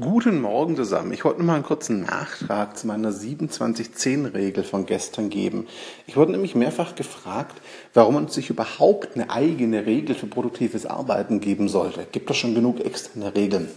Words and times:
Guten 0.00 0.40
Morgen 0.40 0.74
zusammen. 0.74 1.12
Ich 1.12 1.22
wollte 1.22 1.40
noch 1.40 1.46
mal 1.46 1.56
einen 1.56 1.64
kurzen 1.64 2.00
Nachtrag 2.00 2.78
zu 2.78 2.86
meiner 2.86 3.10
2710-Regel 3.10 4.64
von 4.64 4.86
gestern 4.86 5.28
geben. 5.28 5.66
Ich 6.06 6.16
wurde 6.16 6.32
nämlich 6.32 6.54
mehrfach 6.54 6.94
gefragt, 6.94 7.60
warum 7.92 8.14
man 8.14 8.28
sich 8.28 8.48
überhaupt 8.48 9.16
eine 9.16 9.28
eigene 9.28 9.84
Regel 9.84 10.16
für 10.16 10.26
produktives 10.26 10.86
Arbeiten 10.86 11.40
geben 11.40 11.68
sollte. 11.68 12.06
Gibt 12.10 12.30
doch 12.30 12.34
schon 12.34 12.54
genug 12.54 12.80
externe 12.80 13.34
Regeln. 13.34 13.68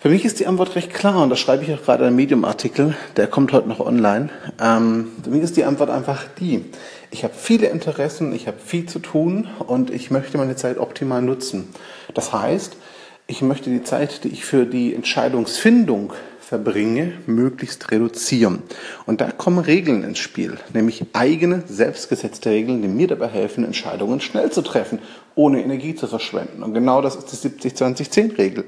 Für 0.00 0.08
mich 0.08 0.24
ist 0.24 0.40
die 0.40 0.46
Antwort 0.46 0.74
recht 0.74 0.94
klar 0.94 1.22
und 1.22 1.28
da 1.28 1.36
schreibe 1.36 1.64
ich 1.64 1.74
auch 1.74 1.82
gerade 1.82 2.06
einen 2.06 2.16
Medium-Artikel, 2.16 2.96
der 3.18 3.26
kommt 3.26 3.52
heute 3.52 3.68
noch 3.68 3.80
online. 3.80 4.30
Ähm, 4.58 5.12
für 5.22 5.28
mich 5.28 5.42
ist 5.42 5.58
die 5.58 5.64
Antwort 5.64 5.90
einfach 5.90 6.24
die. 6.40 6.64
Ich 7.10 7.24
habe 7.24 7.34
viele 7.36 7.66
Interessen, 7.66 8.34
ich 8.34 8.46
habe 8.46 8.56
viel 8.58 8.86
zu 8.86 9.00
tun 9.00 9.48
und 9.66 9.90
ich 9.90 10.10
möchte 10.10 10.38
meine 10.38 10.56
Zeit 10.56 10.78
optimal 10.78 11.20
nutzen. 11.20 11.74
Das 12.14 12.32
heißt, 12.32 12.78
ich 13.26 13.42
möchte 13.42 13.70
die 13.70 13.82
Zeit, 13.82 14.24
die 14.24 14.28
ich 14.28 14.44
für 14.44 14.66
die 14.66 14.94
Entscheidungsfindung 14.94 16.12
verbringe, 16.40 17.14
möglichst 17.26 17.90
reduzieren. 17.90 18.62
Und 19.04 19.20
da 19.20 19.32
kommen 19.32 19.58
Regeln 19.58 20.04
ins 20.04 20.20
Spiel, 20.20 20.58
nämlich 20.72 21.04
eigene, 21.12 21.64
selbstgesetzte 21.66 22.50
Regeln, 22.50 22.82
die 22.82 22.88
mir 22.88 23.08
dabei 23.08 23.26
helfen, 23.26 23.64
Entscheidungen 23.64 24.20
schnell 24.20 24.52
zu 24.52 24.62
treffen, 24.62 25.00
ohne 25.34 25.60
Energie 25.60 25.96
zu 25.96 26.06
verschwenden. 26.06 26.62
Und 26.62 26.72
genau 26.72 27.02
das 27.02 27.16
ist 27.16 27.32
die 27.32 27.68
70-20-10-Regel. 27.68 28.64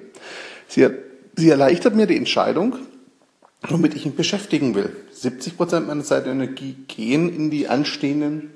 Sie, 0.67 0.89
sie 1.37 1.51
erleichtert 1.51 1.95
mir 1.95 2.09
die 2.09 2.17
Entscheidung, 2.17 2.75
womit 3.69 3.95
ich 3.95 4.07
mich 4.07 4.17
beschäftigen 4.17 4.75
will. 4.75 4.97
70 5.13 5.57
Prozent 5.57 5.87
meiner 5.87 6.03
Zeit 6.03 6.25
und 6.25 6.33
Energie 6.33 6.77
gehen 6.89 7.33
in 7.33 7.51
die 7.51 7.69
anstehenden 7.69 8.51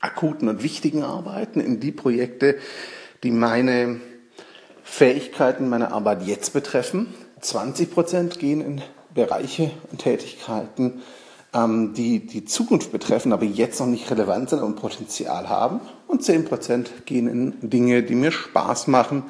akuten 0.00 0.48
und 0.48 0.64
wichtigen 0.64 1.04
Arbeiten, 1.04 1.60
in 1.60 1.78
die 1.78 1.92
Projekte, 1.92 2.56
die 3.22 3.30
meine 3.30 4.00
Fähigkeiten 4.90 5.68
meiner 5.68 5.92
Arbeit 5.92 6.26
jetzt 6.26 6.52
betreffen. 6.52 7.14
20 7.40 7.92
Prozent 7.92 8.38
gehen 8.40 8.60
in 8.60 8.82
Bereiche 9.14 9.70
und 9.92 10.00
Tätigkeiten, 10.00 11.02
ähm, 11.54 11.94
die 11.94 12.26
die 12.26 12.44
Zukunft 12.46 12.90
betreffen, 12.90 13.32
aber 13.32 13.44
jetzt 13.44 13.78
noch 13.78 13.86
nicht 13.86 14.10
relevant 14.10 14.50
sind 14.50 14.60
und 14.60 14.76
Potenzial 14.76 15.48
haben. 15.48 15.80
Und 16.08 16.24
10 16.24 16.46
Prozent 16.46 17.06
gehen 17.06 17.28
in 17.28 17.70
Dinge, 17.70 18.02
die 18.02 18.16
mir 18.16 18.32
Spaß 18.32 18.88
machen, 18.88 19.24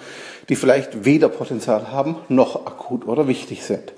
die 0.48 0.56
vielleicht 0.56 1.05
weder 1.05 1.28
Potenzial 1.28 1.91
haben 1.91 2.17
noch 2.28 2.65
akut 2.65 3.06
oder 3.06 3.28
wichtig 3.28 3.62
sind. 3.62 3.93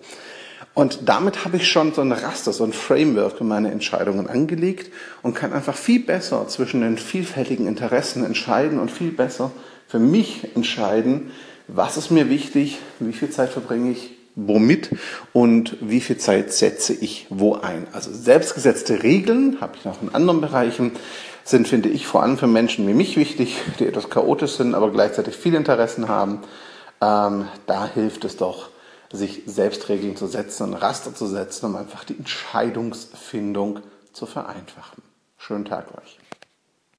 Und 0.73 1.09
damit 1.09 1.45
habe 1.45 1.57
ich 1.57 1.69
schon 1.69 1.93
so 1.93 2.01
ein 2.01 2.13
Raster, 2.13 2.53
so 2.53 2.65
ein 2.65 2.73
Framework 2.73 3.39
für 3.39 3.45
meine 3.45 3.71
Entscheidungen 3.71 4.29
angelegt 4.29 4.93
und 5.23 5.35
kann 5.35 5.53
einfach 5.53 5.77
viel 5.77 6.01
besser 6.01 6.47
zwischen 6.49 6.81
den 6.81 6.97
vielfältigen 6.97 7.67
Interessen 7.67 8.25
entscheiden 8.25 8.79
und 8.79 8.91
viel 8.91 9.11
besser 9.11 9.51
für 9.89 9.99
mich 9.99 10.55
entscheiden, 10.55 11.33
was 11.67 11.97
ist 11.97 12.11
mir 12.11 12.31
wichtig, 12.31 12.79
wie 12.99 13.13
viel 13.13 13.31
Zeit 13.31 13.51
verbringe 13.51 13.91
ich 13.91 14.17
womit 14.37 14.91
und 15.33 15.77
wie 15.81 16.01
viel 16.01 16.17
Zeit 16.17 16.53
setze 16.53 16.93
ich 16.93 17.27
wo 17.31 17.55
ein. 17.55 17.87
Also 17.93 18.13
selbstgesetzte 18.13 19.03
Regeln, 19.03 19.59
habe 19.61 19.77
ich 19.77 19.85
noch 19.85 20.01
in 20.03 20.15
anderen 20.15 20.41
Bereichen, 20.41 20.93
sind, 21.45 21.69
finde 21.69 21.89
ich, 21.89 22.07
vor 22.07 22.23
allem 22.23 22.39
für 22.39 22.47
Menschen 22.47 22.87
wie 22.87 22.95
mich 22.95 23.17
wichtig, 23.17 23.57
die 23.79 23.87
etwas 23.87 24.11
chaotisch 24.11 24.53
sind, 24.53 24.75
aber 24.75 24.91
gleichzeitig 24.91 25.35
viele 25.35 25.57
Interessen 25.57 26.09
haben. 26.09 26.41
Ähm, 27.01 27.47
da 27.67 27.89
hilft 27.93 28.25
es 28.25 28.37
doch, 28.37 28.69
sich 29.13 29.43
Selbstregeln 29.47 30.17
zu 30.17 30.27
setzen, 30.27 30.65
ein 30.65 30.75
Raster 30.75 31.15
zu 31.15 31.27
setzen, 31.27 31.67
um 31.67 31.77
einfach 31.77 32.05
die 32.05 32.17
Entscheidungsfindung 32.17 33.81
zu 34.13 34.27
vereinfachen. 34.27 35.03
Schönen 35.37 35.65
Tag 35.65 35.87
euch. 35.99 36.19